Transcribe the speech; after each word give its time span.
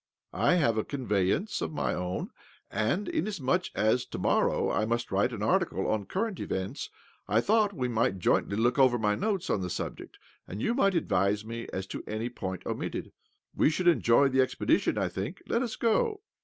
I 0.33 0.55
have 0.55 0.79
a 0.79 0.83
conveyance 0.83 1.61
of 1.61 1.71
my 1.71 1.93
own, 1.93 2.31
and, 2.71 3.07
inasmuch 3.07 3.65
as, 3.75 4.03
to 4.07 4.17
morrow, 4.17 4.71
I 4.71 4.83
must 4.83 5.11
write 5.11 5.31
an 5.31 5.43
article 5.43 5.87
on 5.87 6.07
current 6.07 6.39
events, 6.39 6.89
I 7.27 7.39
thought 7.39 7.71
we 7.71 7.87
might 7.87 8.17
jointly 8.17 8.57
look 8.57 8.79
over 8.79 8.97
my 8.97 9.13
notes 9.13 9.47
on 9.51 9.61
the 9.61 9.69
subject, 9.69 10.17
and 10.47 10.59
you 10.59 10.73
might 10.73 10.95
advise 10.95 11.45
me 11.45 11.67
as 11.71 11.85
to 11.85 12.03
any 12.07 12.29
point 12.29 12.65
omitted. 12.65 13.11
We 13.55 13.69
should 13.69 13.87
enjoy 13.87 14.29
the 14.29 14.41
expedition, 14.41 14.97
I 14.97 15.07
think. 15.07 15.43
Let 15.47 15.61
us 15.61 15.75
go." 15.75 16.21